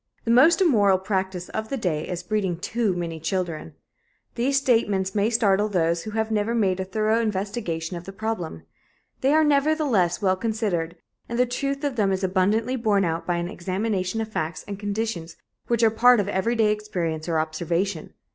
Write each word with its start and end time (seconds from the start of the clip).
The 0.25 0.31
most 0.31 0.61
immoral 0.61 0.97
practice 0.97 1.47
of 1.49 1.69
the 1.69 1.77
day 1.77 2.07
is 2.07 2.23
breeding 2.23 2.57
too 2.57 2.95
many 2.95 3.19
children. 3.19 3.75
These 4.33 4.57
statements 4.57 5.13
may 5.13 5.29
startle 5.29 5.69
those 5.69 6.05
who 6.05 6.11
have 6.17 6.31
never 6.31 6.55
made 6.55 6.79
a 6.79 6.85
thorough 6.85 7.21
investigation 7.21 7.95
of 7.95 8.05
the 8.05 8.11
problem. 8.11 8.63
They 9.19 9.31
are, 9.31 9.43
nevertheless, 9.43 10.19
well 10.19 10.35
considered, 10.37 10.95
and 11.29 11.37
the 11.37 11.45
truth 11.45 11.83
of 11.83 11.97
them 11.97 12.11
is 12.11 12.23
abundantly 12.23 12.77
borne 12.77 13.05
out 13.05 13.27
by 13.27 13.35
an 13.35 13.47
examination 13.47 14.21
of 14.21 14.27
facts 14.33 14.65
and 14.67 14.79
conditions 14.79 15.37
which 15.67 15.83
are 15.83 15.91
part 15.91 16.19
of 16.19 16.27
everyday 16.27 16.71
experience 16.71 17.29
or 17.29 17.37
observation. 17.39 18.13